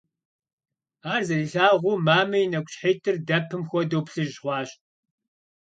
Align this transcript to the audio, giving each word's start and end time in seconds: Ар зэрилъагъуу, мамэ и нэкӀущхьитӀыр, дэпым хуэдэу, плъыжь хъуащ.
Ар 1.13 1.21
зэрилъагъуу, 1.27 1.97
мамэ 2.05 2.37
и 2.43 2.47
нэкӀущхьитӀыр, 2.51 3.17
дэпым 3.27 3.61
хуэдэу, 3.69 4.05
плъыжь 4.07 4.37
хъуащ. 4.41 4.69